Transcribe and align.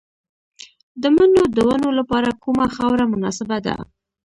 د 1.01 1.03
مڼو 1.15 1.43
د 1.55 1.57
ونو 1.67 1.89
لپاره 1.99 2.29
کومه 2.43 2.67
خاوره 2.75 3.05
مناسبه 3.13 3.57
ده؟ 3.65 3.75